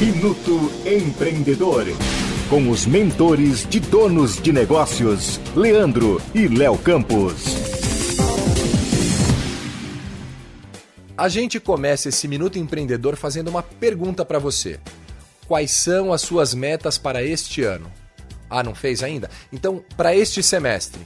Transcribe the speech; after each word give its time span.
Minuto 0.00 0.72
Empreendedor. 0.84 1.84
Com 2.50 2.68
os 2.68 2.84
mentores 2.84 3.64
de 3.64 3.78
donos 3.78 4.42
de 4.42 4.52
negócios, 4.52 5.40
Leandro 5.54 6.20
e 6.34 6.48
Léo 6.48 6.76
Campos. 6.78 7.44
A 11.16 11.28
gente 11.28 11.60
começa 11.60 12.08
esse 12.08 12.26
Minuto 12.26 12.58
Empreendedor 12.58 13.14
fazendo 13.14 13.48
uma 13.48 13.62
pergunta 13.62 14.24
para 14.24 14.40
você. 14.40 14.80
Quais 15.46 15.70
são 15.70 16.12
as 16.12 16.22
suas 16.22 16.54
metas 16.54 16.98
para 16.98 17.22
este 17.22 17.62
ano? 17.62 17.90
Ah, 18.50 18.64
não 18.64 18.74
fez 18.74 19.00
ainda? 19.00 19.30
Então, 19.52 19.84
para 19.96 20.14
este 20.14 20.42
semestre? 20.42 21.00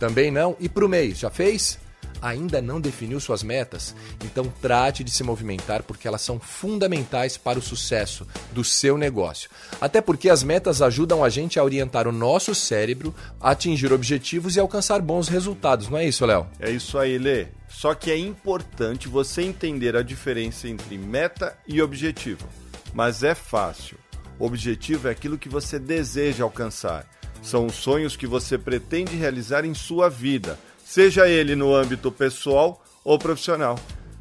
Também 0.00 0.32
não? 0.32 0.56
E 0.58 0.68
para 0.68 0.84
o 0.84 0.88
mês? 0.88 1.16
Já 1.16 1.30
fez? 1.30 1.78
Ainda 2.20 2.60
não 2.60 2.80
definiu 2.80 3.20
suas 3.20 3.42
metas, 3.42 3.94
então 4.24 4.52
trate 4.60 5.04
de 5.04 5.10
se 5.10 5.22
movimentar 5.22 5.82
porque 5.82 6.06
elas 6.06 6.22
são 6.22 6.38
fundamentais 6.40 7.36
para 7.36 7.58
o 7.58 7.62
sucesso 7.62 8.26
do 8.52 8.64
seu 8.64 8.96
negócio. 8.96 9.50
Até 9.80 10.00
porque 10.00 10.28
as 10.28 10.42
metas 10.42 10.82
ajudam 10.82 11.22
a 11.22 11.28
gente 11.28 11.58
a 11.58 11.64
orientar 11.64 12.06
o 12.08 12.12
nosso 12.12 12.54
cérebro 12.54 13.14
a 13.40 13.50
atingir 13.50 13.92
objetivos 13.92 14.56
e 14.56 14.60
alcançar 14.60 15.00
bons 15.00 15.28
resultados, 15.28 15.88
não 15.88 15.98
é 15.98 16.06
isso, 16.06 16.24
Léo? 16.24 16.46
É 16.58 16.70
isso 16.70 16.98
aí, 16.98 17.18
Lê. 17.18 17.48
Só 17.68 17.94
que 17.94 18.10
é 18.10 18.16
importante 18.16 19.08
você 19.08 19.42
entender 19.42 19.96
a 19.96 20.02
diferença 20.02 20.68
entre 20.68 20.96
meta 20.96 21.56
e 21.66 21.82
objetivo. 21.82 22.46
Mas 22.94 23.22
é 23.22 23.34
fácil. 23.34 23.98
O 24.38 24.46
objetivo 24.46 25.08
é 25.08 25.10
aquilo 25.10 25.38
que 25.38 25.48
você 25.48 25.78
deseja 25.78 26.44
alcançar. 26.44 27.06
São 27.42 27.66
os 27.66 27.74
sonhos 27.74 28.16
que 28.16 28.26
você 28.26 28.56
pretende 28.56 29.14
realizar 29.14 29.64
em 29.64 29.74
sua 29.74 30.08
vida 30.08 30.58
seja 30.86 31.28
ele 31.28 31.56
no 31.56 31.74
âmbito 31.74 32.12
pessoal 32.12 32.80
ou 33.04 33.18
profissional. 33.18 33.76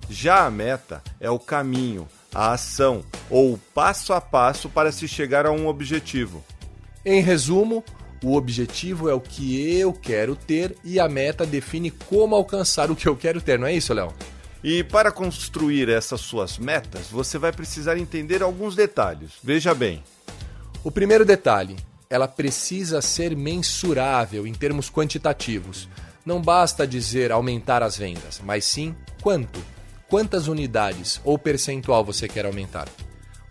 Já 0.10 0.46
a 0.46 0.52
meta 0.52 1.02
é 1.20 1.30
o 1.30 1.38
caminho, 1.38 2.08
a 2.34 2.54
ação 2.54 3.06
ou 3.30 3.54
o 3.54 3.58
passo 3.58 4.14
a 4.14 4.20
passo 4.20 4.68
para 4.68 4.92
se 4.92 5.08
chegar 5.08 5.46
a 5.46 5.52
um 5.52 5.68
objetivo. 5.68 6.44
Em 7.06 7.22
resumo, 7.22 7.84
o 8.24 8.36
objetivo 8.36 9.08
é 9.08 9.14
o 9.14 9.22
que 9.22 9.78
eu 9.80 9.94
quero 9.94 10.36
ter 10.36 10.76
e 10.84 11.00
a 11.00 11.08
meta 11.08 11.46
define 11.46 11.92
como 11.92 12.36
alcançar 12.36 12.90
o 12.90 12.96
que 12.96 13.08
eu 13.08 13.16
quero 13.16 13.40
ter, 13.40 13.60
não 13.60 13.68
é 13.68 13.74
isso, 13.74 13.94
Léo? 13.94 14.12
E 14.64 14.84
para 14.84 15.12
construir 15.12 15.88
essas 15.88 16.22
suas 16.22 16.58
metas, 16.58 17.08
você 17.12 17.38
vai 17.38 17.52
precisar 17.52 17.96
entender 18.00 18.42
alguns 18.42 18.76
detalhes. 18.76 19.34
Veja 19.44 19.76
bem. 19.76 20.04
O 20.84 20.90
primeiro 20.90 21.24
detalhe, 21.24 21.76
ela 22.10 22.28
precisa 22.28 23.02
ser 23.02 23.36
mensurável 23.36 24.46
em 24.46 24.54
termos 24.54 24.90
quantitativos. 24.90 25.88
Não 26.26 26.42
basta 26.42 26.88
dizer 26.88 27.32
aumentar 27.32 27.84
as 27.84 27.98
vendas, 27.98 28.42
mas 28.44 28.66
sim 28.66 28.96
quanto. 29.22 29.62
Quantas 30.08 30.48
unidades 30.48 31.20
ou 31.24 31.38
percentual 31.38 32.04
você 32.04 32.28
quer 32.28 32.46
aumentar? 32.46 32.88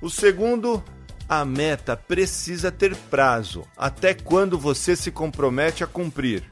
O 0.01 0.09
segundo, 0.09 0.83
a 1.29 1.45
meta 1.45 1.97
precisa 1.97 2.71
ter 2.71 2.95
prazo. 2.95 3.65
Até 3.77 4.15
quando 4.15 4.59
você 4.59 4.95
se 4.95 5.11
compromete 5.11 5.83
a 5.83 5.87
cumprir? 5.87 6.45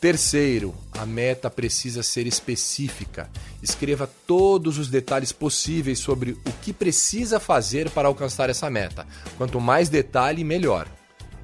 Terceiro, 0.00 0.74
a 0.92 1.06
meta 1.06 1.50
precisa 1.50 2.02
ser 2.02 2.26
específica. 2.26 3.30
Escreva 3.64 4.06
todos 4.26 4.76
os 4.76 4.88
detalhes 4.88 5.32
possíveis 5.32 5.98
sobre 5.98 6.32
o 6.32 6.52
que 6.60 6.70
precisa 6.70 7.40
fazer 7.40 7.88
para 7.88 8.06
alcançar 8.06 8.50
essa 8.50 8.68
meta. 8.68 9.06
Quanto 9.38 9.58
mais 9.58 9.88
detalhe, 9.88 10.44
melhor. 10.44 10.86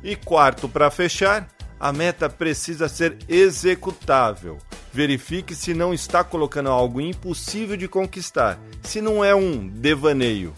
E 0.05 0.15
quarto, 0.15 0.69
para 0.69 0.91
fechar, 0.91 1.49
a 1.81 1.91
meta 1.95 2.29
precisa 2.29 2.91
ser 2.91 3.17
executável. 3.27 4.59
Verifique 4.93 5.55
se 5.55 5.73
não 5.73 5.95
está 5.95 6.23
colocando 6.23 6.69
algo 6.69 7.01
impossível 7.01 7.75
de 7.75 7.89
conquistar, 7.89 8.61
se 8.83 9.01
não 9.01 9.25
é 9.25 9.35
um 9.35 9.67
devaneio. 9.67 10.53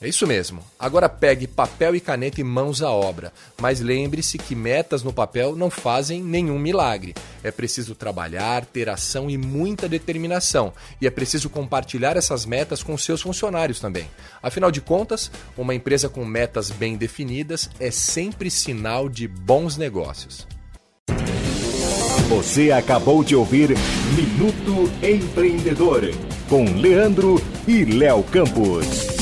É 0.00 0.06
isso 0.06 0.26
mesmo. 0.26 0.62
Agora 0.78 1.08
pegue 1.08 1.46
papel 1.46 1.96
e 1.96 2.00
caneta 2.00 2.38
e 2.38 2.44
mãos 2.44 2.82
à 2.82 2.90
obra. 2.90 3.32
Mas 3.58 3.80
lembre-se 3.80 4.36
que 4.36 4.54
metas 4.54 5.02
no 5.02 5.10
papel 5.10 5.56
não 5.56 5.70
fazem 5.70 6.22
nenhum 6.22 6.58
milagre. 6.58 7.14
É 7.42 7.50
preciso 7.50 7.94
trabalhar, 7.94 8.66
ter 8.66 8.90
ação 8.90 9.30
e 9.30 9.38
muita 9.38 9.88
determinação. 9.88 10.74
E 11.00 11.06
é 11.06 11.10
preciso 11.10 11.48
compartilhar 11.48 12.14
essas 12.14 12.44
metas 12.44 12.82
com 12.82 12.96
seus 12.98 13.22
funcionários 13.22 13.80
também. 13.80 14.06
Afinal 14.42 14.70
de 14.70 14.82
contas, 14.82 15.30
uma 15.56 15.74
empresa 15.74 16.10
com 16.10 16.26
metas 16.26 16.70
bem 16.70 16.98
definidas 16.98 17.70
é 17.80 17.90
sempre 17.90 18.50
sinal 18.50 19.08
de 19.08 19.26
bons 19.26 19.78
negócios. 19.78 20.46
Você 22.28 22.70
acabou 22.70 23.24
de 23.24 23.34
ouvir 23.34 23.70
Minuto 24.14 24.92
Empreendedor 25.02 26.02
com 26.50 26.64
Leandro 26.64 27.40
e 27.66 27.84
Léo 27.84 28.22
Campos. 28.24 29.15